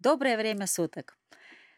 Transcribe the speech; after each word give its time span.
Доброе 0.00 0.38
время 0.38 0.66
суток. 0.66 1.18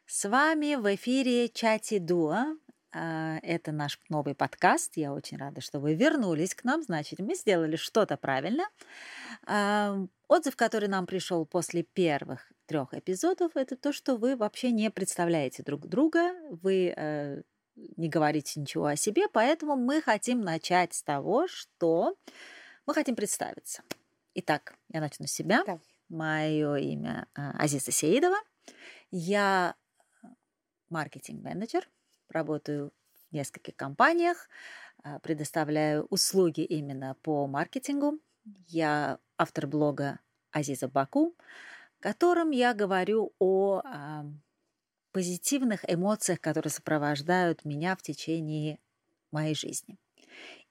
С 0.07 0.28
вами 0.28 0.76
в 0.76 0.95
эфире 0.95 1.49
Чати 1.49 1.99
Дуа. 1.99 2.54
Это 2.92 3.72
наш 3.72 3.98
новый 4.10 4.37
подкаст. 4.37 4.96
Я 4.96 5.12
очень 5.12 5.38
рада, 5.38 5.60
что 5.60 5.80
вы 5.80 5.95
вернулись 5.95 6.54
к 6.54 6.62
нам. 6.62 6.84
Значит, 6.84 7.18
мы 7.18 7.34
сделали 7.34 7.74
что-то 7.74 8.16
правильно. 8.16 8.62
А, 9.45 9.98
отзыв, 10.29 10.54
который 10.54 10.88
нам 10.88 11.06
пришел 11.06 11.45
после 11.45 11.82
первых 11.82 12.53
трех 12.66 12.95
эпизодов, 12.95 13.56
это 13.56 13.74
то, 13.77 13.93
что 13.93 14.14
вы 14.14 14.36
вообще 14.36 14.70
не 14.70 14.89
представляете 14.93 15.64
друг 15.64 15.89
друга. 15.89 16.32
Вы 16.48 16.95
э, 16.96 17.43
не 17.75 18.09
говорите 18.09 18.61
ничего 18.61 18.86
о 18.86 18.95
себе, 18.95 19.27
поэтому 19.32 19.75
мы 19.75 20.00
хотим 20.00 20.43
начать 20.43 20.95
с 20.95 21.02
того, 21.02 21.48
что 21.48 22.14
мы 22.86 22.95
хотим 22.95 23.16
представиться. 23.16 23.82
Итак, 24.34 24.77
я 24.93 25.00
начну 25.00 25.27
с 25.27 25.32
себя. 25.32 25.64
Да. 25.66 25.80
Мое 26.13 26.77
имя 26.77 27.27
а, 27.35 27.53
Азиза 27.53 27.91
Сеидова. 27.91 28.37
Я 29.11 29.75
маркетинг-менеджер, 30.91 31.89
работаю 32.29 32.93
в 33.30 33.33
нескольких 33.33 33.77
компаниях, 33.77 34.51
а, 35.03 35.20
предоставляю 35.20 36.05
услуги 36.11 36.61
именно 36.61 37.17
по 37.23 37.47
маркетингу. 37.47 38.19
Я 38.69 39.20
автор 39.39 39.67
блога 39.67 40.20
Азиза 40.51 40.87
Баку, 40.87 41.34
в 41.98 42.03
котором 42.03 42.51
я 42.51 42.75
говорю 42.75 43.33
о 43.39 43.81
а, 43.83 44.27
позитивных 45.12 45.83
эмоциях, 45.91 46.42
которые 46.42 46.73
сопровождают 46.73 47.65
меня 47.65 47.97
в 47.97 48.03
течение 48.03 48.79
моей 49.31 49.55
жизни. 49.55 49.97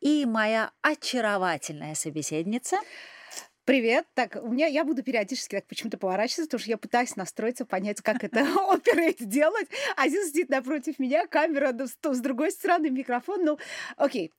И 0.02 0.24
моя 0.28 0.72
очаровательная 0.82 1.96
собеседница 1.96 2.78
Привет. 3.72 4.06
Так, 4.16 4.36
у 4.36 4.50
меня 4.50 4.68
я 4.68 4.84
буду 4.84 5.02
периодически 5.02 5.56
так 5.56 5.66
почему-то 5.66 5.98
поворачиваться, 5.98 6.44
потому 6.44 6.60
что 6.60 6.70
я 6.72 6.78
пытаюсь 6.78 7.16
настроиться, 7.16 7.66
понять, 7.66 8.02
как 8.02 8.22
это 8.22 8.42
оперейт 8.70 9.26
делать. 9.30 9.70
Азиз 9.96 10.28
сидит 10.28 10.50
напротив 10.50 11.00
меня, 11.00 11.26
камера 11.26 11.74
с 11.88 12.20
другой 12.20 12.52
стороны, 12.52 12.90
микрофон. 12.90 13.46
Ну, 13.46 13.60
окей. 13.96 14.34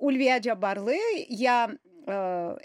Ульвия 0.00 0.38
Джабарлы, 0.38 0.98
я 1.28 1.76
э, 2.06 2.56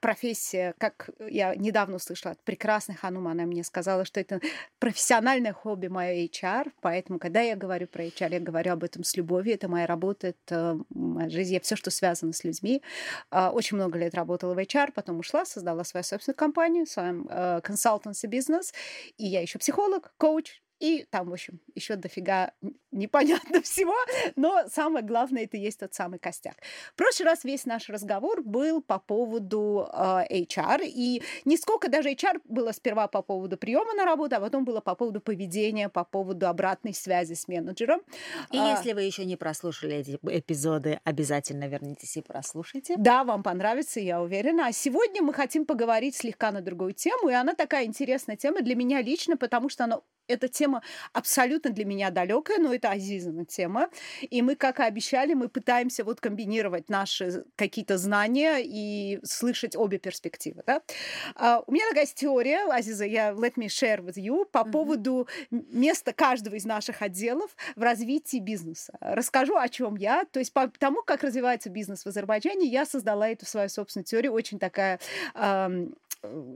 профессия, 0.00 0.74
как 0.78 1.10
я 1.28 1.54
недавно 1.54 1.96
услышала 1.96 2.32
от 2.32 2.40
прекрасной 2.42 2.94
Ханума, 2.94 3.32
она 3.32 3.44
мне 3.44 3.62
сказала, 3.62 4.04
что 4.04 4.20
это 4.20 4.40
профессиональное 4.78 5.52
хобби 5.52 5.88
мое 5.88 6.26
HR, 6.26 6.72
поэтому, 6.80 7.18
когда 7.18 7.40
я 7.40 7.56
говорю 7.56 7.86
про 7.86 8.04
HR, 8.04 8.32
я 8.32 8.40
говорю 8.40 8.72
об 8.72 8.84
этом 8.84 9.04
с 9.04 9.16
любовью, 9.16 9.54
это 9.54 9.68
моя 9.68 9.86
работа, 9.86 10.28
это 10.28 10.78
моя 10.88 11.28
жизнь, 11.28 11.52
я 11.54 11.60
все, 11.60 11.76
что 11.76 11.90
связано 11.90 12.32
с 12.32 12.42
людьми. 12.44 12.82
А, 13.30 13.50
очень 13.50 13.76
много 13.76 13.98
лет 13.98 14.14
работала 14.14 14.54
в 14.54 14.58
HR, 14.58 14.92
потом 14.92 15.18
ушла, 15.18 15.44
создала 15.44 15.84
свою 15.84 16.04
собственную 16.04 16.36
компанию, 16.36 16.86
свой 16.86 17.10
э, 17.28 17.60
consultancy 17.62 18.26
бизнес, 18.26 18.72
и 19.18 19.26
я 19.26 19.42
еще 19.42 19.58
психолог, 19.58 20.14
коуч, 20.16 20.62
и 20.78 21.06
там, 21.10 21.30
в 21.30 21.32
общем, 21.32 21.60
еще 21.74 21.96
дофига 21.96 22.52
непонятно 22.90 23.62
всего, 23.62 23.94
но 24.36 24.64
самое 24.68 25.04
главное, 25.04 25.44
это 25.44 25.56
есть 25.56 25.80
тот 25.80 25.94
самый 25.94 26.18
костяк. 26.18 26.56
В 26.92 26.96
прошлый 26.96 27.26
раз 27.26 27.44
весь 27.44 27.64
наш 27.64 27.88
разговор 27.88 28.42
был 28.42 28.82
по 28.82 28.98
поводу 28.98 29.88
э, 29.92 30.24
HR, 30.30 30.82
и 30.84 31.22
не 31.44 31.56
сколько 31.56 31.88
даже 31.88 32.10
HR 32.10 32.40
было 32.44 32.72
сперва 32.72 33.08
по 33.08 33.22
поводу 33.22 33.56
приема 33.56 33.94
на 33.94 34.04
работу, 34.04 34.36
а 34.36 34.40
потом 34.40 34.64
было 34.64 34.80
по 34.80 34.94
поводу 34.94 35.20
поведения, 35.20 35.88
по 35.88 36.04
поводу 36.04 36.46
обратной 36.46 36.94
связи 36.94 37.34
с 37.34 37.48
менеджером. 37.48 38.00
И 38.50 38.58
а, 38.58 38.76
если 38.76 38.92
вы 38.92 39.02
еще 39.02 39.24
не 39.24 39.36
прослушали 39.36 39.96
эти 39.96 40.18
эпизоды, 40.22 41.00
обязательно 41.04 41.68
вернитесь 41.68 42.16
и 42.16 42.22
прослушайте. 42.22 42.96
Да, 42.98 43.24
вам 43.24 43.42
понравится, 43.42 44.00
я 44.00 44.20
уверена. 44.20 44.66
А 44.66 44.72
сегодня 44.72 45.22
мы 45.22 45.32
хотим 45.32 45.64
поговорить 45.64 46.16
слегка 46.16 46.52
на 46.52 46.60
другую 46.60 46.92
тему, 46.92 47.28
и 47.28 47.34
она 47.34 47.54
такая 47.54 47.84
интересная 47.84 48.36
тема 48.36 48.60
для 48.60 48.74
меня 48.74 49.00
лично, 49.02 49.36
потому 49.36 49.68
что 49.68 49.84
она 49.84 50.00
эта 50.28 50.48
тема 50.48 50.65
абсолютно 51.12 51.70
для 51.70 51.84
меня 51.84 52.10
далекая, 52.10 52.58
но 52.58 52.74
это 52.74 52.90
Азизовна 52.90 53.44
тема. 53.44 53.88
И 54.20 54.42
мы, 54.42 54.56
как 54.56 54.80
и 54.80 54.82
обещали, 54.82 55.34
мы 55.34 55.48
пытаемся 55.48 56.04
вот 56.04 56.20
комбинировать 56.20 56.88
наши 56.88 57.44
какие-то 57.56 57.98
знания 57.98 58.58
и 58.62 59.18
слышать 59.24 59.76
обе 59.76 59.98
перспективы. 59.98 60.62
Да? 60.66 60.82
Uh, 61.34 61.62
у 61.66 61.72
меня 61.72 61.88
такая 61.88 62.06
теория, 62.06 62.66
Азиза, 62.70 63.04
я 63.04 63.30
let 63.30 63.54
me 63.54 63.66
share 63.66 64.00
with 64.00 64.16
you, 64.16 64.44
по 64.44 64.58
mm-hmm. 64.58 64.70
поводу 64.70 65.28
места 65.50 66.12
каждого 66.12 66.54
из 66.54 66.64
наших 66.64 67.02
отделов 67.02 67.54
в 67.76 67.82
развитии 67.82 68.38
бизнеса. 68.38 68.96
Расскажу, 69.00 69.56
о 69.56 69.68
чем 69.68 69.96
я. 69.96 70.24
То 70.24 70.38
есть 70.38 70.52
по 70.52 70.68
тому, 70.68 71.02
как 71.02 71.22
развивается 71.22 71.70
бизнес 71.70 72.04
в 72.04 72.08
Азербайджане, 72.08 72.66
я 72.66 72.86
создала 72.86 73.28
эту 73.28 73.46
свою 73.46 73.68
собственную 73.68 74.04
теорию, 74.04 74.32
очень 74.32 74.58
такая 74.58 75.00
um, 75.34 75.94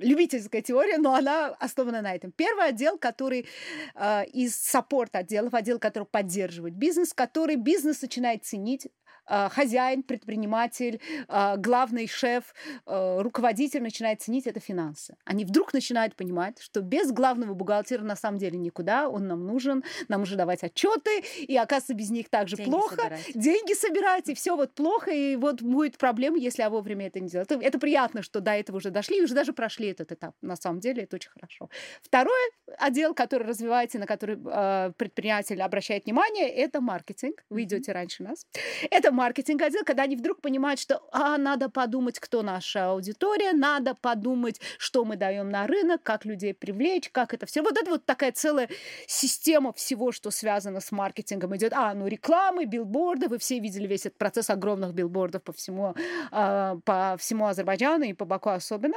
любительская 0.00 0.62
теория, 0.62 0.98
но 0.98 1.14
она 1.14 1.48
основана 1.58 2.03
на 2.03 2.14
этом. 2.14 2.32
Первый 2.32 2.69
отдел, 2.69 2.98
который 2.98 3.47
э, 3.94 4.25
из 4.26 4.56
саппорт 4.56 5.16
отделов, 5.16 5.54
отдел, 5.54 5.78
который 5.78 6.04
поддерживает 6.04 6.75
бизнес, 6.75 7.12
который 7.12 7.56
бизнес 7.56 8.03
начинает 8.03 8.44
ценить, 8.44 8.88
хозяин, 9.30 10.02
предприниматель, 10.02 11.00
а, 11.28 11.56
главный 11.56 12.06
шеф, 12.08 12.54
а, 12.86 13.22
руководитель 13.22 13.82
начинает 13.82 14.22
ценить 14.22 14.46
это 14.46 14.60
финансы. 14.60 15.16
Они 15.24 15.44
вдруг 15.44 15.72
начинают 15.72 16.16
понимать, 16.16 16.60
что 16.60 16.80
без 16.80 17.12
главного 17.12 17.54
бухгалтера 17.54 18.02
на 18.02 18.16
самом 18.16 18.38
деле 18.38 18.58
никуда, 18.58 19.08
он 19.08 19.26
нам 19.26 19.46
нужен, 19.46 19.84
нам 20.08 20.20
нужно 20.20 20.36
давать 20.36 20.62
отчеты, 20.62 21.22
и 21.38 21.56
оказывается 21.56 21.94
без 21.94 22.10
них 22.10 22.28
также 22.28 22.56
деньги 22.56 22.70
плохо, 22.70 22.96
собирать. 22.96 23.30
деньги 23.34 23.74
собирать, 23.74 24.28
и 24.28 24.34
все 24.34 24.56
вот 24.56 24.74
плохо, 24.74 25.10
и 25.10 25.36
вот 25.36 25.62
будет 25.62 25.98
проблема, 25.98 26.38
если 26.38 26.62
я 26.62 26.70
вовремя 26.70 27.06
это 27.06 27.20
не 27.20 27.28
делаю. 27.28 27.47
Это, 27.48 27.64
это 27.64 27.78
приятно, 27.78 28.22
что 28.22 28.41
до 28.41 28.52
этого 28.52 28.78
уже 28.78 28.91
дошли, 28.91 29.18
и 29.18 29.22
уже 29.22 29.34
даже 29.34 29.52
прошли 29.52 29.88
этот 29.88 30.12
этап. 30.12 30.34
На 30.42 30.56
самом 30.56 30.80
деле 30.80 31.04
это 31.04 31.16
очень 31.16 31.30
хорошо. 31.30 31.70
Второй 32.02 32.50
отдел, 32.78 33.14
который 33.14 33.47
развивается, 33.47 33.98
на 33.98 34.06
который 34.06 34.38
э, 34.44 34.92
предприниматель 34.97 35.60
обращает 35.62 36.04
внимание, 36.04 36.48
это 36.48 36.80
маркетинг. 36.80 37.44
Вы 37.50 37.62
идете 37.62 37.92
раньше 37.92 38.22
нас. 38.22 38.47
Это 38.91 39.12
маркетинг-отдел, 39.20 39.84
когда 39.84 40.04
они 40.04 40.16
вдруг 40.16 40.41
понимают, 40.41 40.81
что 40.81 41.03
а, 41.12 41.36
надо 41.36 41.69
подумать, 41.69 42.19
кто 42.19 42.42
наша 42.42 42.91
аудитория, 42.92 43.53
надо 43.53 43.94
подумать, 43.94 44.60
что 44.78 45.04
мы 45.04 45.16
даем 45.16 45.50
на 45.50 45.66
рынок, 45.66 46.03
как 46.03 46.25
людей 46.25 46.54
привлечь, 46.54 47.10
как 47.10 47.34
это 47.34 47.44
все. 47.44 47.60
Вот 47.62 47.76
это 47.76 47.91
вот 47.91 48.06
такая 48.06 48.32
целая 48.32 48.70
система 49.06 49.75
всего, 49.75 50.10
что 50.10 50.30
связано 50.30 50.80
с 50.80 50.91
маркетингом 50.91 51.54
идет. 51.56 51.75
А, 51.75 51.92
ну 51.92 52.06
рекламы, 52.06 52.64
билборды, 52.64 53.28
вы 53.28 53.38
все 53.38 53.59
видели 53.59 53.86
весь 53.86 54.06
этот 54.06 54.16
процесс 54.16 54.48
огромных 54.48 54.94
билбордов 54.94 55.42
по 55.42 55.53
всему, 55.53 55.94
э, 56.32 56.76
по 56.84 57.16
всему 57.19 57.47
Азербайджану 57.47 58.04
и 58.04 58.14
по 58.14 58.25
Баку 58.25 58.48
особенно. 58.48 58.97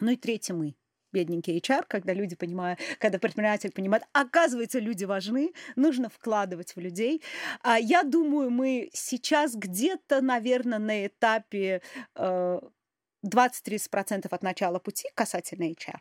Ну 0.00 0.10
и 0.10 0.16
третье 0.16 0.54
мы 0.54 0.77
бедненький 1.12 1.58
HR, 1.58 1.84
когда 1.88 2.12
люди 2.12 2.36
понимают, 2.36 2.80
когда 2.98 3.18
предприниматель 3.18 3.72
понимает, 3.72 4.04
оказывается, 4.12 4.78
люди 4.78 5.04
важны, 5.04 5.52
нужно 5.76 6.08
вкладывать 6.08 6.74
в 6.76 6.80
людей. 6.80 7.22
А 7.62 7.78
Я 7.78 8.02
думаю, 8.02 8.50
мы 8.50 8.90
сейчас 8.92 9.54
где-то, 9.54 10.20
наверное, 10.20 10.78
на 10.78 11.06
этапе 11.06 11.82
20-30% 12.16 12.88
э, 13.24 14.28
от 14.30 14.42
начала 14.42 14.78
пути 14.78 15.08
касательно 15.14 15.64
HR. 15.70 15.98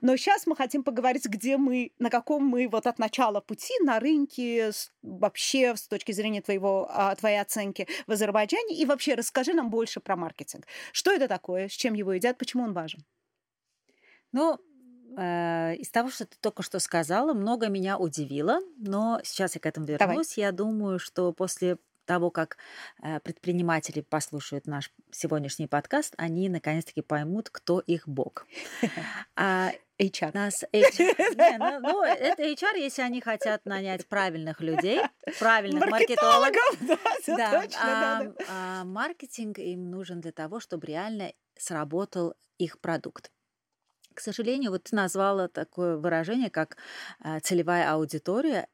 Но 0.00 0.16
сейчас 0.16 0.46
мы 0.46 0.56
хотим 0.56 0.82
поговорить, 0.82 1.26
где 1.26 1.56
мы, 1.56 1.92
на 1.98 2.10
каком 2.10 2.44
мы 2.44 2.68
вот 2.68 2.86
от 2.86 2.98
начала 2.98 3.40
пути 3.40 3.74
на 3.82 4.00
рынке 4.00 4.70
вообще 5.02 5.76
с 5.76 5.88
точки 5.88 6.12
зрения 6.12 6.42
твоего, 6.42 6.88
а, 6.90 7.14
твоей 7.14 7.40
оценки 7.40 7.86
в 8.06 8.12
Азербайджане. 8.12 8.76
И 8.76 8.84
вообще 8.84 9.14
расскажи 9.14 9.54
нам 9.54 9.70
больше 9.70 10.00
про 10.00 10.16
маркетинг. 10.16 10.66
Что 10.92 11.12
это 11.12 11.28
такое, 11.28 11.68
с 11.68 11.72
чем 11.72 11.94
его 11.94 12.12
едят, 12.12 12.38
почему 12.38 12.64
он 12.64 12.72
важен? 12.72 13.04
Ну, 14.32 14.58
э, 15.16 15.76
из 15.76 15.90
того, 15.90 16.10
что 16.10 16.26
ты 16.26 16.36
только 16.40 16.62
что 16.62 16.78
сказала, 16.78 17.32
много 17.34 17.68
меня 17.68 17.98
удивило, 17.98 18.60
но 18.76 19.20
сейчас 19.24 19.54
я 19.54 19.60
к 19.60 19.66
этому 19.66 19.86
Давай. 19.86 19.98
вернусь. 19.98 20.36
Я 20.36 20.52
думаю, 20.52 20.98
что 20.98 21.32
после 21.32 21.78
того, 22.08 22.30
как 22.30 22.56
э, 23.02 23.20
предприниматели 23.20 24.00
послушают 24.00 24.66
наш 24.66 24.90
сегодняшний 25.12 25.66
подкаст, 25.66 26.14
они 26.16 26.48
наконец-таки 26.48 27.02
поймут, 27.02 27.50
кто 27.50 27.80
их 27.80 28.08
бог. 28.08 28.46
А 29.36 29.72
HR. 30.00 30.30
Нас 30.32 30.64
HR. 30.72 31.36
Не, 31.36 31.58
ну, 31.58 31.80
ну, 31.92 32.02
это 32.02 32.42
HR, 32.42 32.78
если 32.78 33.02
они 33.02 33.20
хотят 33.20 33.66
нанять 33.66 34.06
правильных 34.06 34.60
людей, 34.60 35.00
правильных 35.38 35.86
маркетологов. 35.88 36.78
Да, 37.26 37.36
да. 37.36 37.62
Точно, 37.62 37.80
а, 37.82 38.22
да, 38.22 38.24
да. 38.24 38.44
А 38.48 38.84
маркетинг 38.84 39.58
им 39.58 39.90
нужен 39.90 40.20
для 40.20 40.32
того, 40.32 40.60
чтобы 40.60 40.86
реально 40.86 41.32
сработал 41.56 42.34
их 42.58 42.80
продукт 42.80 43.30
к 44.18 44.20
сожалению, 44.20 44.72
вот 44.72 44.82
ты 44.82 44.96
назвала 44.96 45.46
такое 45.46 45.96
выражение, 45.96 46.50
как 46.50 46.76
э, 47.22 47.38
целевая 47.38 47.92
аудитория. 47.92 48.66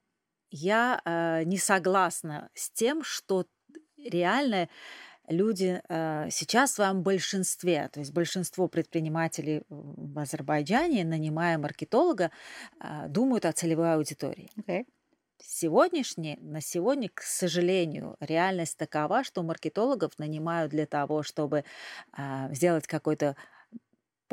Я 0.50 1.02
э, 1.05 1.43
не 1.44 1.58
согласна 1.58 2.49
с 2.55 2.70
тем, 2.70 3.05
что 3.05 3.44
реально 3.99 4.70
люди 5.29 5.82
э, 5.87 6.29
сейчас 6.31 6.70
в 6.70 6.75
своем 6.76 7.02
большинстве, 7.02 7.91
то 7.93 8.00
есть 8.00 8.14
большинство 8.14 8.69
предпринимателей 8.69 9.64
в 9.69 10.19
Азербайджане, 10.19 11.05
нанимая 11.05 11.58
маркетолога, 11.58 12.31
думают 13.08 13.44
о 13.44 13.52
целевой 13.52 13.93
аудитории. 13.97 14.49
Okay. 14.58 14.87
Сегодняшний, 15.43 16.38
на 16.40 16.62
сегодня, 16.62 17.11
к 17.12 17.20
сожалению, 17.20 18.17
реальность 18.19 18.79
такова, 18.79 19.25
что 19.25 19.43
маркетологов 19.43 20.19
нанимают 20.19 20.70
для 20.70 20.87
того, 20.87 21.23
чтобы 21.23 21.64
сделать 22.50 22.87
какой-то 22.87 23.37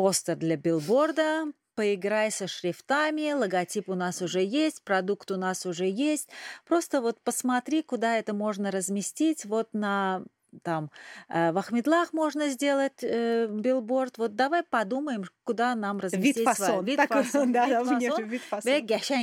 постер 0.01 0.35
для 0.35 0.57
билборда, 0.57 1.45
поиграй 1.75 2.31
со 2.31 2.47
шрифтами, 2.47 3.33
логотип 3.33 3.87
у 3.87 3.93
нас 3.93 4.23
уже 4.23 4.43
есть, 4.43 4.83
продукт 4.83 5.29
у 5.29 5.37
нас 5.37 5.67
уже 5.67 5.87
есть. 5.87 6.27
Просто 6.65 7.01
вот 7.01 7.21
посмотри, 7.23 7.83
куда 7.83 8.17
это 8.17 8.33
можно 8.33 8.71
разместить. 8.71 9.45
Вот 9.45 9.67
на 9.73 10.23
там 10.63 10.91
э, 11.29 11.51
в 11.51 11.57
Ахмедлах 11.57 12.13
можно 12.13 12.49
сделать 12.49 13.03
э, 13.03 13.47
билборд. 13.47 14.17
Вот 14.17 14.35
давай 14.35 14.63
подумаем, 14.63 15.23
куда 15.43 15.75
нам 15.75 15.99
разместить 15.99 16.37
вид 16.37 16.45
фасон. 16.45 16.85
Вид 16.85 16.97
так, 16.97 17.09
фасон. 17.09 17.51
Да, 17.53 17.65
вид 17.65 17.73
да, 17.73 17.85
фасон. 17.85 18.25
вид 18.25 18.41
фасон. 18.41 18.71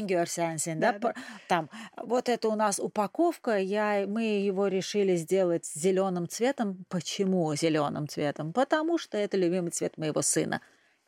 Görsensin, 0.06 0.76
да, 0.76 0.92
Да, 0.92 1.14
там 1.48 1.70
вот 1.96 2.28
это 2.28 2.48
у 2.48 2.54
нас 2.54 2.78
упаковка, 2.78 3.58
я, 3.58 4.06
мы 4.06 4.22
его 4.22 4.68
решили 4.68 5.16
сделать 5.16 5.66
зеленым 5.66 6.28
цветом. 6.28 6.84
Почему 6.88 7.54
зеленым 7.54 8.08
цветом? 8.08 8.52
Потому 8.52 8.98
что 8.98 9.18
это 9.18 9.36
любимый 9.36 9.70
цвет 9.70 9.98
моего 9.98 10.22
сына. 10.22 10.60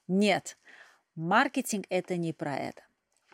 Нет, 0.09 0.59
маркетинг 1.15 1.87
это 1.89 2.17
не 2.17 2.33
про 2.33 2.57
это. 2.57 2.83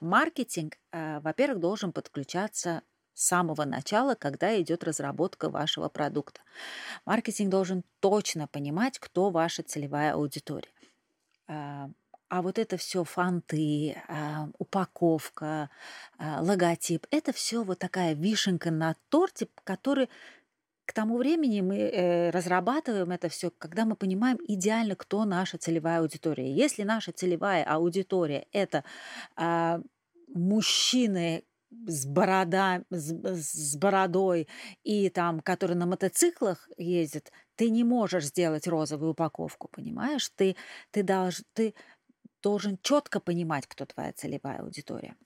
Маркетинг, 0.01 0.79
э, 0.93 1.21
во-первых, 1.21 1.61
должен 1.61 1.93
подключаться 1.93 2.83
с 3.17 3.29
самого 3.29 3.65
начала, 3.65 4.15
когда 4.15 4.61
идет 4.61 4.85
разработка 4.85 5.49
вашего 5.49 5.89
продукта. 5.89 6.43
Маркетинг 7.07 7.51
должен 7.51 7.83
точно 8.01 8.47
понимать, 8.47 8.99
кто 8.99 9.31
ваша 9.31 9.63
целевая 9.63 10.13
аудитория. 10.13 10.71
А 11.49 11.89
а 12.29 12.43
вот 12.43 12.59
это 12.59 12.77
все 12.77 13.05
фонты, 13.05 13.97
а, 14.09 14.49
упаковка, 14.59 15.71
а, 16.19 16.41
логотип, 16.43 17.07
это 17.13 17.33
все 17.33 17.63
вот 17.63 17.79
такая 17.79 18.15
вишенка 18.15 18.73
на 18.73 18.97
торте, 19.11 19.47
который 19.63 20.11
к 20.87 20.93
тому 20.93 21.19
времени 21.19 21.61
мы 21.61 21.79
э, 21.79 22.31
разрабатываем 22.31 23.13
это 23.13 23.29
все, 23.29 23.51
когда 23.51 23.85
мы 23.85 23.95
понимаем 23.97 24.39
идеально, 24.47 24.97
кто 24.97 25.25
наша 25.25 25.57
целевая 25.57 26.01
аудитория. 26.01 26.53
Если 26.53 26.83
наша 26.83 27.13
целевая 27.13 27.65
аудитория 27.65 28.47
это 28.53 28.85
мужчины 30.29 31.45
с, 31.87 32.07
борода, 32.07 32.85
с, 32.91 33.13
с 33.13 33.77
бородой 33.77 34.49
и 34.85 35.09
там, 35.11 35.41
которые 35.41 35.77
на 35.77 35.87
мотоциклах 35.87 36.69
ездят, 36.77 37.33
ты 37.57 37.71
не 37.71 37.85
можешь 37.85 38.27
сделать 38.27 38.67
розовую 38.67 39.13
упаковку, 39.13 39.69
понимаешь? 39.69 40.29
Ты, 40.35 40.57
ты, 40.91 41.03
долж, 41.03 41.43
ты 41.55 41.75
должен 42.43 42.79
четко 42.83 43.21
понимать, 43.21 43.67
кто 43.67 43.87
твоя 43.87 44.13
целевая 44.13 44.61
аудитория. 44.61 45.17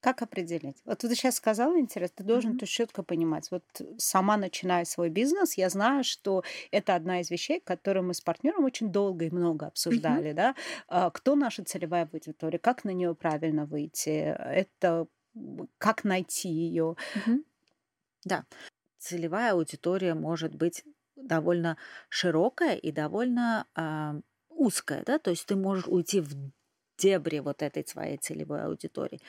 Как 0.00 0.20
определить? 0.20 0.82
Вот 0.84 0.98
ты 0.98 1.08
сейчас 1.14 1.36
сказала, 1.36 1.78
интересно, 1.80 2.16
ты 2.18 2.24
должен 2.24 2.54
Мгм. 2.54 2.56
то 2.56 2.66
четко 2.66 3.02
понимать. 3.02 3.50
Вот 3.50 3.64
сама 3.96 4.36
начиная 4.36 4.84
свой 4.84 5.08
бизнес, 5.08 5.54
я 5.56 5.70
знаю, 5.70 6.04
что 6.04 6.42
это 6.70 6.94
одна 6.94 7.20
из 7.20 7.30
вещей, 7.30 7.58
которую 7.64 8.04
мы 8.04 8.12
с 8.12 8.20
партнером 8.20 8.64
очень 8.64 8.92
долго 8.92 9.24
и 9.24 9.30
много 9.30 9.66
обсуждали, 9.66 10.32
да. 10.32 10.54
А, 10.88 11.10
Кто 11.10 11.36
наша 11.36 11.64
целевая 11.64 12.06
аудитория, 12.12 12.58
как 12.58 12.84
на 12.84 12.90
нее 12.90 13.14
правильно 13.14 13.64
выйти, 13.64 14.10
это 14.10 15.06
как 15.78 16.04
найти 16.04 16.48
ее. 16.48 16.96
Мгм. 17.14 17.44
Да, 18.24 18.44
целевая 18.98 19.52
аудитория 19.52 20.14
может 20.14 20.54
быть 20.54 20.84
довольно 21.16 21.76
широкая 22.08 22.76
и 22.76 22.90
довольно 22.92 23.66
а, 23.74 24.16
узкая, 24.48 25.02
да, 25.04 25.18
то 25.18 25.30
есть 25.30 25.46
ты 25.46 25.56
можешь 25.56 25.86
уйти 25.86 26.20
в 26.20 26.34
дебри 26.96 27.40
вот 27.40 27.62
этой 27.62 27.86
своей 27.86 28.16
целевой 28.18 28.64
аудитории. 28.64 29.20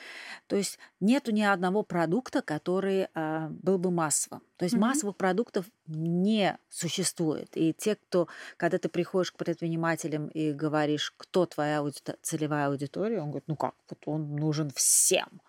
То 0.46 0.56
есть 0.56 0.78
нету 1.00 1.32
ни 1.32 1.42
одного 1.42 1.82
продукта, 1.82 2.42
который 2.42 3.08
а, 3.14 3.48
был 3.50 3.78
бы 3.78 3.90
массовым. 3.90 4.42
То 4.56 4.64
есть 4.64 4.74
Мгм. 4.74 4.82
массовых 4.82 5.16
продуктов 5.16 5.66
не 5.86 6.58
существует. 6.68 7.56
И 7.56 7.72
те, 7.72 7.96
кто, 7.96 8.28
когда 8.56 8.78
ты 8.78 8.88
приходишь 8.88 9.32
к 9.32 9.36
предпринимателям 9.36 10.28
и 10.28 10.52
говоришь, 10.52 11.12
кто 11.16 11.46
твоя 11.46 11.78
ауди- 11.78 12.16
целевая 12.22 12.68
аудитория, 12.68 13.20
он 13.20 13.30
говорит, 13.30 13.48
ну 13.48 13.56
как, 13.56 13.74
вот 13.90 13.98
он 14.06 14.36
нужен 14.36 14.70
всем. 14.70 15.40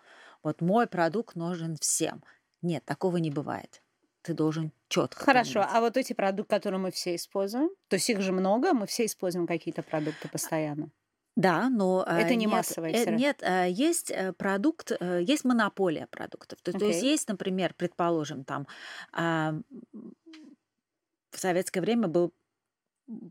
Вот 0.48 0.62
мой 0.62 0.86
продукт 0.86 1.36
нужен 1.36 1.76
всем. 1.76 2.24
Нет, 2.62 2.82
такого 2.86 3.18
не 3.18 3.30
бывает. 3.30 3.82
Ты 4.22 4.32
должен 4.32 4.72
четко. 4.88 5.22
Хорошо, 5.22 5.60
а 5.60 5.80
вот 5.82 5.98
эти 5.98 6.14
продукты, 6.14 6.56
которые 6.56 6.80
мы 6.80 6.90
все 6.90 7.16
используем, 7.16 7.68
то 7.88 7.96
есть 7.96 8.08
их 8.08 8.22
же 8.22 8.32
много, 8.32 8.72
мы 8.72 8.86
все 8.86 9.04
используем 9.04 9.46
какие-то 9.46 9.82
продукты 9.82 10.26
постоянно. 10.28 10.90
Да, 11.36 11.68
но 11.68 12.02
э, 12.08 12.20
Это 12.20 12.30
не 12.30 12.46
нет, 12.46 12.50
массовое 12.50 12.92
э, 12.92 12.94
всё 12.94 13.04
равно. 13.04 13.18
Нет, 13.18 13.42
э, 13.42 13.66
есть 13.68 14.10
э, 14.10 14.32
продукт, 14.32 14.90
э, 14.98 15.22
есть 15.22 15.44
монополия 15.44 16.06
продуктов. 16.06 16.62
То, 16.62 16.72
то 16.72 16.86
есть 16.86 17.02
есть, 17.02 17.28
например, 17.28 17.74
предположим, 17.74 18.44
там 18.44 18.66
а, 19.12 19.54
в 21.30 21.38
советское 21.38 21.82
время 21.82 22.08
был 22.08 22.32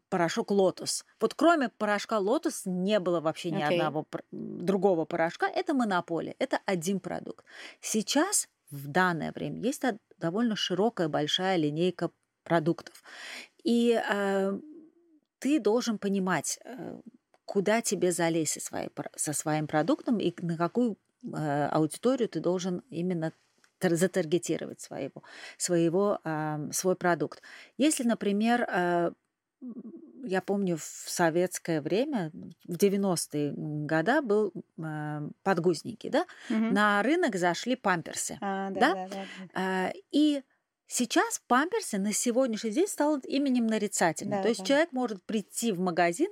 порошок 0.10 0.52
Лотос. 0.52 1.06
Вот 1.20 1.34
кроме 1.34 1.70
порошка 1.70 2.20
Лотос 2.20 2.64
не 2.66 3.00
было 3.00 3.20
вообще 3.20 3.52
ни 3.52 3.62
Окей. 3.62 3.80
одного 3.80 4.06
другого 4.32 5.06
порошка. 5.06 5.48
Это 5.48 5.74
монополия, 5.74 6.36
это 6.40 6.60
один 6.66 7.00
продукт. 7.00 7.46
Сейчас 7.82 8.48
в 8.70 8.88
данное 8.88 9.32
время 9.32 9.62
есть 9.62 9.84
довольно 10.18 10.56
широкая 10.56 11.08
большая 11.08 11.58
линейка 11.58 12.12
продуктов, 12.44 13.04
и 13.64 14.02
э, 14.10 14.60
ты 15.40 15.60
должен 15.60 15.98
понимать, 15.98 16.60
э, 16.64 17.00
куда 17.46 17.82
тебе 17.82 18.12
залезть 18.12 18.54
со, 18.54 18.60
своей 18.60 18.90
со 19.16 19.34
своим 19.34 19.68
продуктом 19.68 20.18
и 20.18 20.34
на 20.42 20.58
какую 20.58 20.98
э, 21.24 21.68
аудиторию 21.68 22.30
ты 22.30 22.40
должен 22.40 22.84
именно 22.90 23.34
тар- 23.80 23.96
затаргетировать 23.96 24.82
своего, 24.82 25.24
своего, 25.58 26.20
ам, 26.24 26.72
свой 26.72 26.96
продукт. 26.96 27.42
Если, 27.78 28.04
например, 28.04 28.68
э, 28.70 29.12
я 30.24 30.42
помню 30.42 30.78
в 30.78 30.84
советское 30.84 31.82
время, 31.82 32.32
в 32.66 32.78
90-е 32.78 33.54
года 33.56 34.22
был 34.22 34.54
э, 34.78 35.30
подгузники, 35.44 36.10
да, 36.10 36.26
Мгм. 36.50 36.74
на 36.74 37.02
рынок 37.04 37.36
зашли 37.36 37.76
памперсы. 37.76 38.38
А, 38.42 38.70
да, 38.72 38.80
да? 38.80 38.94
да, 38.94 39.08
да, 39.08 39.26
да. 39.40 39.50
А, 39.54 39.94
И 40.12 40.44
сейчас 40.88 41.42
памперсы 41.48 41.98
на 41.98 42.14
сегодняшний 42.14 42.72
день 42.72 42.88
стал 42.88 43.18
именем 43.20 43.68
нарицательным. 43.68 44.38
Да, 44.38 44.44
То 44.44 44.50
есть 44.50 44.62
да. 44.62 44.66
человек 44.66 44.92
может 44.92 45.24
прийти 45.24 45.72
в 45.72 45.80
магазин, 45.80 46.30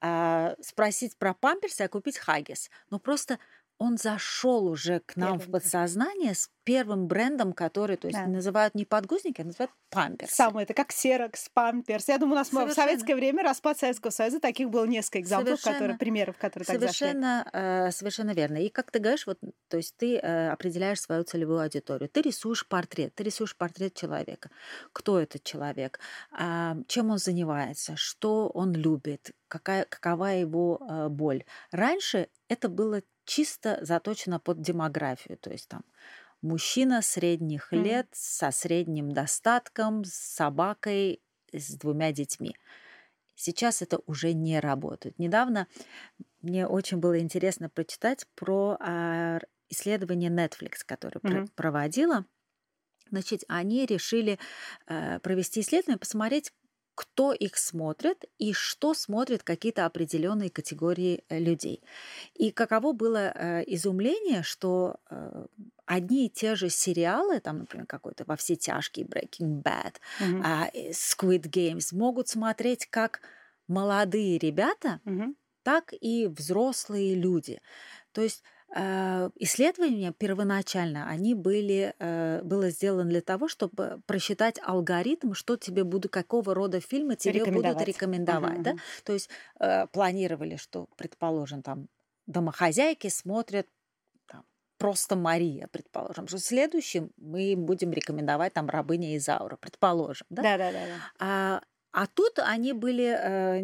а, 0.00 0.56
спросить 0.60 1.16
про 1.16 1.34
памперсы, 1.34 1.82
а 1.82 1.88
купить 1.88 2.18
хаггис. 2.18 2.70
Но 2.90 2.98
просто 2.98 3.38
он 3.78 3.96
зашел 3.98 4.66
уже 4.66 5.00
к 5.00 5.16
нам 5.16 5.38
в 5.38 5.42
Первым, 5.42 5.52
да. 5.52 5.58
подсознание 5.58 6.34
с 6.34 6.50
первым 6.64 7.06
брендом, 7.06 7.52
который, 7.52 7.96
то 7.96 8.08
есть 8.08 8.18
Да. 8.18 8.26
называют 8.26 8.74
не 8.74 8.84
подгузники, 8.84 9.40
а 9.40 9.44
называют 9.44 9.70
памперсы. 9.90 10.34
Самое 10.34 10.64
это 10.64 10.74
как 10.74 10.92
Серокс, 10.92 11.48
Памперс. 11.52 12.08
Я 12.08 12.18
думаю, 12.18 12.34
у 12.34 12.38
нас 12.38 12.48
в 12.48 12.52
Совершенно. 12.52 12.74
советское 12.74 13.14
время, 13.14 13.42
распад 13.42 13.78
Советского 13.78 14.10
Союза, 14.10 14.40
таких 14.40 14.70
было 14.70 14.86
несколько 14.86 15.20
экземпляров, 15.20 15.62
которые, 15.62 15.98
примеров, 15.98 16.36
которые 16.38 16.66
так 16.66 16.80
зашли. 16.80 16.92
Совершенно, 16.92 17.48
э, 17.52 17.90
совершенно 17.90 18.30
верно. 18.32 18.58
И 18.58 18.68
как 18.68 18.90
ты 18.90 18.98
говоришь, 18.98 19.26
вот, 19.26 19.38
то 19.68 19.76
есть 19.76 19.96
ты 19.96 20.16
э, 20.18 20.50
определяешь 20.50 21.00
свою 21.00 21.24
целевую 21.24 21.60
аудиторию. 21.60 22.08
Ты 22.08 22.22
рисуешь 22.22 22.66
портрет, 22.66 23.14
ты 23.14 23.24
рисуешь 23.24 23.56
портрет 23.56 23.94
человека. 23.94 24.50
Кто 24.92 25.18
этот 25.20 25.42
человек, 25.44 25.98
а, 26.32 26.76
чем 26.86 27.10
он 27.10 27.18
занимается, 27.18 27.96
что 27.96 28.48
он 28.48 28.72
любит, 28.72 29.32
какая, 29.48 29.84
какова 29.84 30.26
его 30.26 30.80
э, 30.88 31.08
боль. 31.08 31.44
Раньше 31.70 32.28
это 32.48 32.68
было 32.68 33.02
чисто 33.24 33.78
заточено 33.82 34.40
под 34.40 34.60
демографию, 34.60 35.38
то 35.38 35.50
есть 35.50 35.68
там 35.68 35.82
мужчина 36.42 37.02
средних 37.02 37.72
Мгм. 37.72 37.96
лет 37.96 38.08
со 38.12 38.50
средним 38.50 39.12
достатком, 39.12 40.04
с 40.04 40.12
собакой, 40.14 41.22
с 41.52 41.74
двумя 41.76 42.12
детьми. 42.12 42.56
Сейчас 43.34 43.82
это 43.82 44.00
уже 44.06 44.34
не 44.34 44.60
работает. 44.60 45.18
Недавно 45.18 45.68
мне 46.42 46.66
очень 46.66 46.98
было 46.98 47.18
интересно 47.20 47.70
прочитать 47.70 48.26
про 48.36 48.76
а, 48.80 49.40
исследование 49.70 50.30
Netflix, 50.30 50.78
которое 50.86 51.20
пр- 51.20 51.44
Мгм. 51.44 51.50
проводила. 51.56 52.26
Значит, 53.10 53.44
они 53.48 53.84
решили 53.84 54.38
э, 54.86 55.18
провести 55.20 55.60
исследование, 55.60 55.98
посмотреть, 55.98 56.52
кто 56.94 57.32
их 57.32 57.56
смотрит 57.56 58.24
и 58.38 58.52
что 58.52 58.94
смотрят 58.94 59.42
какие-то 59.42 59.86
определенные 59.86 60.50
категории 60.50 61.24
э, 61.28 61.38
людей. 61.38 61.82
И 62.34 62.50
каково 62.50 62.92
было 62.92 63.32
э, 63.34 63.64
изумление, 63.66 64.42
что 64.42 64.96
э, 65.10 65.46
одни 65.86 66.26
и 66.26 66.30
те 66.30 66.54
же 66.54 66.68
сериалы, 66.70 67.40
там, 67.40 67.58
например, 67.60 67.86
какой-то 67.86 68.24
«Во 68.26 68.36
все 68.36 68.56
тяжкие», 68.56 69.06
«Breaking 69.06 69.62
Bad», 69.62 69.96
э, 70.40 70.90
Squid 70.92 71.42
Games 71.50 71.94
могут 71.96 72.28
смотреть 72.28 72.86
как 72.86 73.20
молодые 73.68 74.38
ребята, 74.38 75.00
Мгм. 75.04 75.34
так 75.62 75.92
и 76.00 76.26
взрослые 76.26 77.14
люди. 77.14 77.60
То 78.12 78.22
есть 78.22 78.42
исследования 78.74 80.12
первоначально, 80.16 81.06
они 81.08 81.34
были, 81.34 81.94
э, 81.98 82.40
было 82.42 82.70
сделано 82.70 83.04
для 83.04 83.20
того, 83.20 83.48
чтобы 83.48 84.00
просчитать 84.06 84.58
алгоритм, 84.62 85.34
что 85.34 85.56
тебе 85.56 85.84
будут, 85.84 86.10
какого 86.10 86.54
рода 86.54 86.80
фильмы 86.80 87.16
тебе 87.16 87.44
будут 87.44 87.82
Рекомендовать. 87.82 88.54
Мгм, 88.54 88.62
Да? 88.62 88.74
То 89.04 89.12
есть 89.12 89.28
э, 89.60 89.86
планировали, 89.88 90.56
что, 90.56 90.86
предположим, 90.96 91.62
там 91.62 91.88
домохозяйки 92.26 93.08
смотрят 93.08 93.66
там, 94.26 94.44
просто 94.78 95.16
Мария, 95.16 95.68
предположим, 95.70 96.26
что 96.26 96.38
следующим 96.38 97.10
мы 97.16 97.54
будем 97.56 97.92
рекомендовать 97.92 98.54
там 98.54 98.70
рабыня 98.70 99.16
Изаура, 99.18 99.56
предположим. 99.56 100.26
Да? 100.30 100.42
Да, 100.42 100.56
да, 100.56 100.72
да, 100.72 100.86
да. 100.86 100.96
А, 101.18 101.62
а 101.92 102.06
тут 102.06 102.38
они 102.38 102.72
были 102.72 103.04
э, 103.04 103.60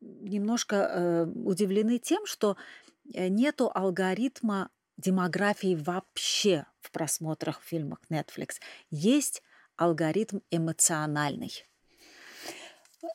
немножко 0.00 0.76
э, 0.76 1.24
удивлены 1.44 1.98
тем, 1.98 2.24
что 2.24 2.52
э, 2.52 2.87
нету 3.14 3.70
алгоритма 3.74 4.70
демографии 4.96 5.76
вообще 5.76 6.66
в 6.80 6.90
просмотрах 6.90 7.62
фильмов 7.62 7.98
Netflix. 8.10 8.56
Есть 8.90 9.42
алгоритм 9.76 10.40
эмоциональный. 10.50 11.52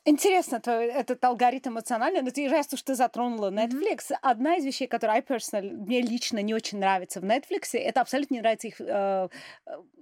Интересно, 0.05 0.59
то 0.59 0.71
этот 0.71 1.23
алгоритм 1.25 1.71
эмоциональный, 1.71 2.21
но 2.21 2.31
ты 2.31 2.47
раз 2.47 2.71
уж 2.73 2.81
ты 2.83 2.95
затронула 2.95 3.51
Netflix, 3.51 4.09
mm-hmm. 4.09 4.17
одна 4.21 4.55
из 4.55 4.65
вещей, 4.65 4.87
которая 4.87 5.17
I 5.17 5.21
personally, 5.21 5.71
мне 5.71 6.01
лично 6.01 6.39
не 6.39 6.53
очень 6.53 6.79
нравится 6.79 7.19
в 7.19 7.25
Netflix, 7.25 7.73
это 7.73 8.01
абсолютно 8.01 8.35
не 8.35 8.41
нравится 8.41 8.67
их... 8.67 8.79
Э, 8.79 9.27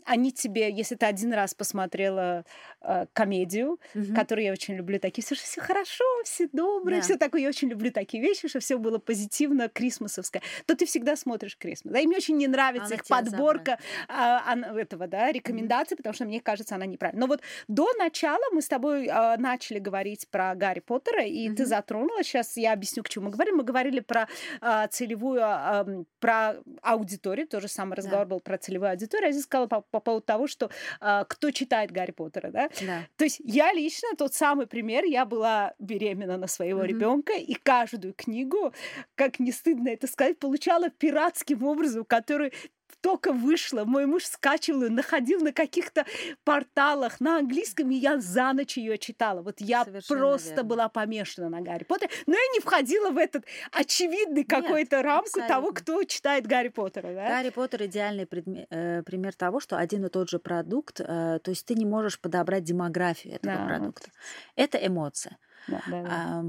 они 0.05 0.31
тебе, 0.31 0.71
если 0.71 0.95
ты 0.95 1.05
один 1.05 1.33
раз 1.33 1.53
посмотрела 1.53 2.45
э, 2.81 3.05
комедию, 3.13 3.79
mm-hmm. 3.93 4.15
которую 4.15 4.45
я 4.45 4.51
очень 4.51 4.75
люблю, 4.75 4.99
такие, 4.99 5.23
все, 5.23 5.35
все 5.35 5.61
хорошо, 5.61 6.03
все 6.23 6.47
добрые, 6.51 6.99
yeah. 6.99 7.03
все 7.03 7.17
такое, 7.17 7.41
я 7.41 7.49
очень 7.49 7.69
люблю 7.69 7.91
такие 7.91 8.21
вещи, 8.21 8.47
что 8.47 8.59
все 8.59 8.77
было 8.77 8.97
позитивно, 8.97 9.69
крисмасовское, 9.69 10.41
то 10.65 10.75
ты 10.75 10.85
всегда 10.85 11.15
смотришь 11.15 11.57
Крисмас. 11.57 11.93
Да, 11.93 11.99
и 11.99 12.07
мне 12.07 12.17
очень 12.17 12.37
не 12.37 12.47
нравится 12.47 12.87
она 12.87 12.95
их 12.95 13.05
подборка 13.07 13.79
э, 14.07 14.79
этого, 14.79 15.07
да, 15.07 15.31
рекомендаций, 15.31 15.95
mm-hmm. 15.95 15.97
потому 15.97 16.13
что 16.13 16.25
мне 16.25 16.41
кажется, 16.41 16.75
она 16.75 16.85
неправильная. 16.85 17.21
Но 17.21 17.27
вот 17.27 17.41
до 17.67 17.87
начала 17.97 18.43
мы 18.51 18.61
с 18.61 18.67
тобой 18.67 19.07
э, 19.07 19.37
начали 19.37 19.70
говорить 19.79 20.27
про 20.29 20.55
Гарри 20.55 20.79
Поттера, 20.79 21.23
и 21.23 21.47
mm-hmm. 21.47 21.55
ты 21.55 21.65
затронула, 21.65 22.23
сейчас 22.23 22.57
я 22.57 22.73
объясню, 22.73 23.03
к 23.03 23.09
чему 23.09 23.25
мы 23.25 23.31
говорим. 23.31 23.57
Мы 23.57 23.63
говорили 23.63 23.99
про 23.99 24.27
э, 24.61 24.87
целевую, 24.89 25.41
э, 25.41 26.03
про 26.19 26.55
аудиторию, 26.81 27.47
тоже 27.47 27.67
самый 27.67 27.95
разговор 27.95 28.25
да. 28.25 28.29
был 28.31 28.39
про 28.39 28.57
целевую 28.57 28.91
аудиторию, 28.91 29.27
я 29.27 29.31
здесь 29.33 29.45
сказала 29.45 29.67
по, 29.67 29.81
по 29.81 29.99
поводу 29.99 30.25
того, 30.25 30.47
что 30.47 30.69
э, 30.99 31.25
кто 31.27 31.51
читает 31.51 31.91
Гарри 31.91 32.11
Поттера, 32.11 32.51
да? 32.51 32.69
да? 32.81 33.07
То 33.17 33.23
есть 33.23 33.41
я 33.43 33.73
лично 33.73 34.09
тот 34.17 34.33
самый 34.33 34.67
пример, 34.67 35.03
я 35.03 35.25
была 35.25 35.73
беременна 35.79 36.37
на 36.37 36.47
своего 36.47 36.81
mm-hmm. 36.81 36.87
ребенка, 36.87 37.33
и 37.33 37.53
каждую 37.53 38.13
книгу, 38.13 38.73
как 39.15 39.39
не 39.39 39.51
стыдно 39.51 39.89
это 39.89 40.07
сказать, 40.07 40.39
получала 40.39 40.89
пиратским 40.89 41.63
образом, 41.63 42.05
который 42.05 42.53
только 43.01 43.31
вышла, 43.33 43.85
мой 43.85 44.05
муж 44.05 44.25
скачивал 44.25 44.83
ее, 44.83 44.89
находил 44.89 45.39
на 45.39 45.51
каких-то 45.53 46.05
порталах 46.43 47.19
на 47.19 47.37
английском, 47.37 47.89
и 47.91 47.95
я 47.95 48.19
за 48.19 48.53
ночь 48.53 48.77
ее 48.77 48.97
читала. 48.97 49.41
Вот 49.41 49.55
я 49.59 49.83
Совершенно 49.85 50.19
просто 50.19 50.49
верно. 50.49 50.63
была 50.63 50.89
помешана 50.89 51.49
на 51.49 51.61
Гарри 51.61 51.83
Поттере, 51.83 52.11
но 52.25 52.33
я 52.33 52.53
не 52.53 52.59
входила 52.59 53.11
в 53.11 53.17
этот 53.17 53.45
очевидный 53.71 54.43
какой-то 54.43 55.01
рамку 55.01 55.25
абсолютно. 55.27 55.55
того, 55.55 55.71
кто 55.71 56.03
читает 56.03 56.47
Гарри 56.47 56.69
Поттера. 56.69 57.13
Да? 57.13 57.27
Гарри 57.27 57.49
Поттер 57.49 57.85
идеальный 57.85 58.25
предме- 58.25 58.67
э, 58.69 59.03
пример 59.03 59.33
того, 59.35 59.59
что 59.59 59.77
один 59.77 60.05
и 60.05 60.09
тот 60.09 60.29
же 60.29 60.39
продукт, 60.39 60.99
э, 60.99 61.39
то 61.43 61.49
есть 61.51 61.65
ты 61.65 61.75
не 61.75 61.85
можешь 61.85 62.19
подобрать 62.19 62.63
демографию 62.63 63.35
этого 63.35 63.55
да, 63.55 63.65
продукта. 63.65 64.09
Это 64.55 64.77
эмоция. 64.85 65.37
Да, 65.67 65.81
да, 65.87 66.03
да. 66.03 66.43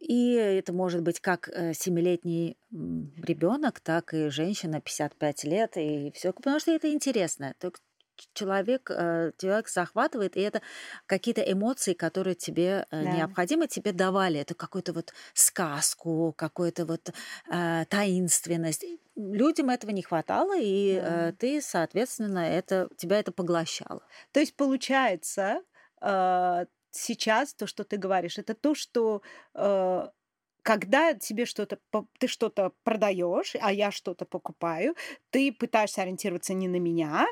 И 0.00 0.32
это 0.32 0.72
может 0.72 1.02
быть 1.02 1.20
как 1.20 1.48
э, 1.48 1.74
семилетний 1.74 2.56
ребенок, 2.70 3.80
так 3.80 4.14
и 4.14 4.28
женщина 4.28 4.80
55 4.80 5.44
лет, 5.44 5.76
и 5.76 6.10
все, 6.14 6.32
потому 6.32 6.58
что 6.58 6.70
это 6.70 6.92
интересно. 6.92 7.54
Человек, 8.32 8.90
э, 8.90 9.32
человек 9.38 9.68
захватывает, 9.68 10.36
и 10.36 10.40
это 10.40 10.60
какие-то 11.06 11.40
эмоции, 11.40 11.92
которые 11.92 12.34
тебе 12.34 12.86
э, 12.90 13.04
да. 13.04 13.12
необходимы, 13.12 13.68
тебе 13.68 13.92
давали. 13.92 14.40
Это 14.40 14.54
какую-то 14.54 14.92
вот 14.92 15.12
сказку, 15.34 16.34
какую-то 16.36 16.84
вот 16.84 17.12
э, 17.50 17.84
таинственность. 17.88 18.84
Людям 19.14 19.70
этого 19.70 19.90
не 19.92 20.02
хватало, 20.02 20.58
и 20.58 20.98
да. 21.00 21.28
э, 21.28 21.32
ты, 21.32 21.60
соответственно, 21.60 22.40
это, 22.40 22.88
тебя 22.96 23.20
это 23.20 23.30
поглощало. 23.30 24.02
То 24.32 24.40
есть, 24.40 24.56
получается, 24.56 25.62
э, 26.00 26.66
сейчас 26.90 27.54
то, 27.54 27.66
что 27.66 27.84
ты 27.84 27.96
говоришь, 27.96 28.38
это 28.38 28.54
то, 28.54 28.74
что 28.74 29.22
э, 29.54 30.08
когда 30.62 31.14
тебе 31.14 31.46
что-то 31.46 31.78
ты 32.18 32.28
что-то 32.28 32.72
продаешь, 32.84 33.56
а 33.60 33.72
я 33.72 33.90
что-то 33.90 34.24
покупаю, 34.26 34.94
ты 35.30 35.52
пытаешься 35.52 36.02
ориентироваться 36.02 36.54
не 36.54 36.68
на 36.68 36.78
меня, 36.78 37.26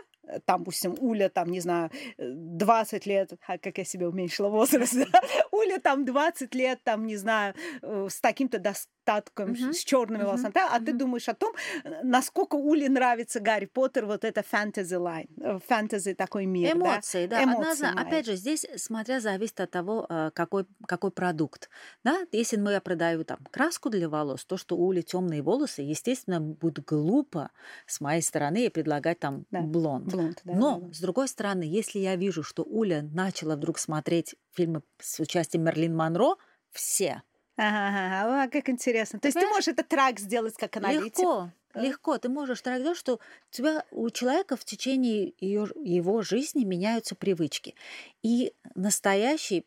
там, 0.44 0.60
допустим, 0.60 0.94
Уля, 1.00 1.28
там, 1.28 1.50
не 1.50 1.60
знаю, 1.60 1.90
20 2.18 3.06
лет, 3.06 3.32
а 3.46 3.58
как 3.58 3.78
я 3.78 3.84
себе 3.84 4.08
уменьшила 4.08 4.48
возраст, 4.48 4.94
Уля 5.52 5.78
там 5.78 6.04
20 6.04 6.54
лет, 6.54 6.80
там, 6.84 7.06
не 7.06 7.16
знаю, 7.16 7.54
э, 7.82 8.08
с 8.10 8.20
таким-то 8.20 8.58
остатком, 8.58 9.52
uh-huh. 9.52 9.72
с 9.72 9.84
черными 9.84 10.22
uh-huh. 10.22 10.26
волосами, 10.26 10.52
а 10.56 10.78
uh-huh. 10.78 10.84
ты 10.84 10.92
думаешь 10.92 11.28
о 11.28 11.34
том, 11.34 11.54
насколько 12.02 12.56
Уле 12.56 12.88
нравится 12.88 13.40
Гарри 13.40 13.66
Поттер, 13.66 14.06
вот 14.06 14.24
это 14.24 14.42
фэнтези 14.42 14.94
line, 14.94 15.28
фэнтези 15.68 16.14
такой 16.14 16.46
мир. 16.46 16.72
Эмоции, 16.76 17.26
да. 17.26 17.36
да. 17.36 17.44
Эмоции, 17.44 17.88
Одна, 17.88 18.02
опять 18.02 18.26
же, 18.26 18.36
здесь, 18.36 18.66
смотря 18.76 19.20
зависит 19.20 19.60
от 19.60 19.70
того, 19.70 20.06
э, 20.08 20.30
какой, 20.34 20.66
какой 20.86 21.10
продукт. 21.10 21.70
Да? 22.04 22.18
Если 22.32 22.56
мы 22.56 22.72
я 22.72 22.80
продаю 22.80 23.24
там 23.24 23.38
краску 23.50 23.90
для 23.90 24.08
волос, 24.08 24.44
то, 24.44 24.56
что 24.56 24.76
у 24.76 24.86
Ули 24.86 25.02
темные 25.02 25.42
волосы, 25.42 25.82
естественно, 25.82 26.40
будет 26.40 26.84
глупо 26.84 27.50
с 27.86 28.00
моей 28.00 28.22
стороны 28.22 28.70
предлагать 28.70 29.18
там 29.20 29.44
да. 29.50 29.60
блонд. 29.60 30.08
Блонд 30.16 30.40
да, 30.44 30.54
Но, 30.54 30.80
да, 30.80 30.86
да. 30.86 30.92
с 30.92 31.00
другой 31.00 31.28
стороны, 31.28 31.62
если 31.62 31.98
я 31.98 32.16
вижу, 32.16 32.42
что 32.42 32.62
Уля 32.62 33.02
начала 33.02 33.56
вдруг 33.56 33.78
смотреть 33.78 34.34
фильмы 34.52 34.82
с 34.98 35.20
участием 35.20 35.64
Мерлин 35.64 35.94
Монро, 35.94 36.36
все 36.72 37.22
Ага, 37.58 38.22
ага, 38.22 38.50
как 38.50 38.68
интересно. 38.68 39.18
То 39.18 39.28
есть 39.28 39.38
ты 39.38 39.46
можешь 39.46 39.68
этот 39.68 39.88
трак 39.88 40.20
сделать 40.20 40.56
как 40.56 40.76
аналитик? 40.76 41.18
Легко, 41.18 41.52
легко. 41.74 42.18
Ты 42.18 42.28
можешь 42.28 42.60
трак 42.60 42.80
сделать, 42.80 42.98
что 42.98 43.14
у 43.14 43.18
тебя 43.50 43.84
у 43.90 44.10
человека 44.10 44.56
в 44.56 44.64
течение 44.64 45.32
ее, 45.40 45.66
его 45.82 46.20
жизни 46.20 46.64
меняются 46.64 47.14
привычки. 47.14 47.74
И 48.22 48.52
настоящий 48.74 49.64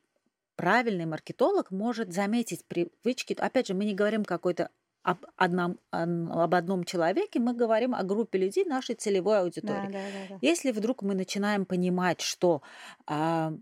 правильный 0.55 1.05
маркетолог 1.07 1.71
может 1.71 2.13
заметить 2.13 2.63
привычки. 2.65 3.35
Опять 3.39 3.67
же, 3.67 3.73
мы 3.73 3.85
не 3.85 3.95
говорим 3.95 4.23
какой-то 4.23 4.69
об 5.03 5.25
одном, 5.37 5.79
об 5.91 6.55
одном 6.55 6.83
человеке, 6.83 7.39
мы 7.39 7.53
говорим 7.53 7.95
о 7.95 8.03
группе 8.03 8.37
людей 8.37 8.65
нашей 8.65 8.95
целевой 8.95 9.39
аудитории. 9.39 9.87
Да, 9.87 9.91
да, 9.91 10.05
да, 10.13 10.25
да. 10.29 10.37
Если 10.41 10.71
вдруг 10.71 11.01
мы 11.01 11.15
начинаем 11.15 11.65
понимать, 11.65 12.21
что 12.21 12.61
а, 13.07 13.53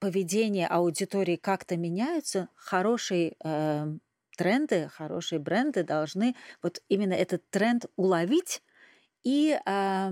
поведение 0.00 0.66
аудитории 0.66 1.36
как-то 1.36 1.76
меняются, 1.76 2.48
хорошие 2.56 3.36
э, 3.44 3.86
тренды, 4.36 4.88
хорошие 4.88 5.38
бренды 5.38 5.84
должны 5.84 6.34
вот 6.62 6.82
именно 6.88 7.12
этот 7.12 7.48
тренд 7.50 7.84
уловить 7.96 8.62
и 9.22 9.60
э, 9.64 10.10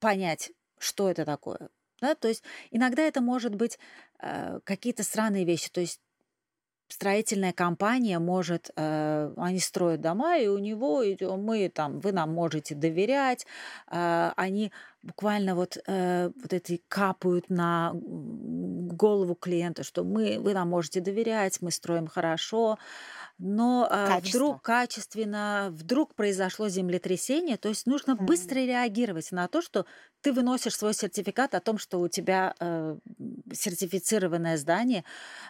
понять, 0.00 0.50
что 0.78 1.08
это 1.08 1.24
такое. 1.24 1.70
Да? 2.00 2.16
То 2.16 2.28
есть 2.28 2.42
иногда 2.72 3.02
это 3.02 3.20
может 3.20 3.54
быть 3.54 3.78
э, 4.20 4.58
какие-то 4.64 5.04
странные 5.04 5.44
вещи. 5.44 5.70
То 5.70 5.80
есть 5.80 6.00
строительная 6.88 7.52
компания 7.52 8.18
может, 8.18 8.70
э, 8.76 9.32
они 9.36 9.58
строят 9.58 10.00
дома, 10.00 10.38
и 10.38 10.46
у 10.46 10.58
него 10.58 11.02
мы 11.36 11.68
там, 11.68 12.00
вы 12.00 12.12
нам 12.12 12.32
можете 12.32 12.74
доверять, 12.74 13.46
э, 13.90 14.32
они 14.36 14.72
буквально 15.04 15.54
вот, 15.54 15.78
э, 15.86 16.30
вот 16.34 16.52
эти 16.52 16.82
капают 16.88 17.50
на 17.50 17.92
голову 17.94 19.34
клиента, 19.34 19.84
что 19.84 20.02
мы, 20.02 20.38
вы 20.40 20.54
нам 20.54 20.70
можете 20.70 21.00
доверять, 21.00 21.60
мы 21.60 21.70
строим 21.70 22.06
хорошо, 22.06 22.78
но 23.38 23.86
э, 23.90 24.20
вдруг 24.20 24.62
качественно, 24.62 25.68
вдруг 25.72 26.14
произошло 26.14 26.68
землетрясение, 26.68 27.56
то 27.56 27.68
есть 27.68 27.86
нужно 27.86 28.12
mm. 28.12 28.24
быстро 28.24 28.56
реагировать 28.60 29.32
на 29.32 29.48
то, 29.48 29.60
что 29.60 29.86
ты 30.22 30.32
выносишь 30.32 30.76
свой 30.76 30.94
сертификат 30.94 31.54
о 31.54 31.60
том, 31.60 31.76
что 31.78 32.00
у 32.00 32.08
тебя 32.08 32.54
э, 32.58 32.96
сертифицированное 33.52 34.56
здание 34.56 35.04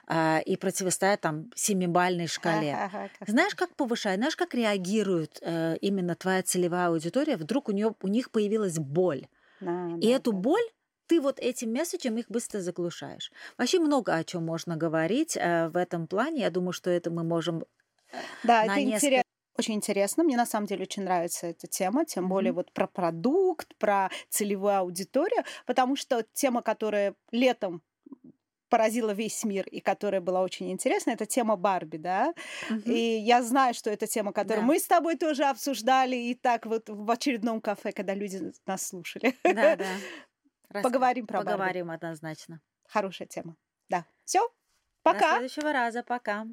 э, 0.09 0.43
и 0.43 0.57
противостоят 0.57 1.21
там 1.21 1.51
семибальной 1.55 2.27
шкале. 2.27 2.91
Знаешь, 3.27 3.55
как 3.55 3.75
повышает, 3.77 4.19
знаешь, 4.19 4.37
как 4.37 4.55
реагирует 4.55 5.39
э, 5.43 5.77
именно 5.81 6.17
твоя 6.17 6.43
целевая 6.43 6.89
аудитория? 6.89 7.37
Вдруг 7.37 7.69
у, 7.69 7.73
нее, 7.73 7.95
у 8.03 8.09
них 8.09 8.31
появилась 8.31 8.79
боль. 8.79 9.27
Да, 9.65 9.97
и 10.01 10.09
да, 10.09 10.17
эту 10.17 10.33
да. 10.33 10.39
боль 10.39 10.71
ты 11.07 11.21
вот 11.21 11.39
этим 11.39 11.73
месседжем 11.73 12.17
их 12.17 12.31
быстро 12.31 12.61
заглушаешь. 12.61 13.31
Вообще 13.59 13.79
много 13.79 14.15
о 14.15 14.25
чем 14.25 14.45
можно 14.45 14.77
говорить 14.77 15.37
э, 15.37 15.69
в 15.69 15.77
этом 15.77 16.07
плане. 16.07 16.43
Я 16.43 16.51
думаю, 16.51 16.73
что 16.73 16.91
это 16.91 17.11
мы 17.11 17.25
можем 17.25 17.65
э, 18.13 18.17
да, 18.43 18.65
это 18.65 18.77
несколько... 18.77 18.97
интересно. 18.97 19.25
Очень 19.57 19.75
интересно. 19.75 20.25
Мне 20.25 20.37
на 20.37 20.47
самом 20.47 20.67
деле 20.67 20.83
очень 20.83 21.05
нравится 21.05 21.47
эта 21.47 21.69
тема, 21.69 22.05
тем 22.05 22.25
mm-hmm. 22.25 22.29
более 22.29 22.53
вот 22.53 22.73
про 22.73 22.89
продукт, 22.89 23.77
про 23.77 24.11
целевую 24.29 24.79
аудиторию, 24.79 25.45
потому 25.67 25.95
что 25.95 26.25
тема, 26.33 26.61
которая 26.61 27.15
летом 27.31 27.83
поразила 28.75 29.13
весь 29.13 29.45
мир 29.45 29.69
и 29.69 29.79
которая 29.79 30.21
была 30.21 30.43
очень 30.43 30.73
интересна, 30.73 31.13
это 31.13 31.27
тема 31.27 31.55
Барби, 31.55 31.97
да. 31.97 32.35
Угу. 32.71 32.91
И 32.91 32.99
я 33.19 33.41
знаю, 33.41 33.73
что 33.73 33.89
это 33.89 34.09
тема, 34.09 34.33
которую 34.33 34.63
да. 34.63 34.67
мы 34.67 34.81
с 34.81 34.87
тобой 34.89 35.17
тоже 35.17 35.45
обсуждали, 35.45 36.17
и 36.17 36.35
так 36.35 36.67
вот 36.67 36.89
в 36.89 37.09
очередном 37.09 37.61
кафе, 37.61 37.93
когда 37.93 38.15
люди 38.15 38.53
нас 38.67 38.89
слушали. 38.89 39.37
Да, 39.45 39.77
да. 39.77 39.87
Поговорим 40.83 41.29
про 41.29 41.39
Поговорим 41.39 41.87
Барби. 41.87 42.05
однозначно. 42.05 42.61
Хорошая 42.89 43.29
тема. 43.29 43.55
Да. 43.89 44.07
Все. 44.25 44.41
Пока. 45.05 45.21
До 45.21 45.49
следующего 45.49 45.73
раза. 45.73 46.03
Пока. 46.03 46.45